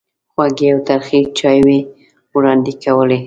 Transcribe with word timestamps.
خوږې 0.31 0.67
او 0.73 0.79
ترخې 0.87 1.19
چایوې 1.37 1.79
وړاندې 2.35 2.71
کولې. 2.83 3.19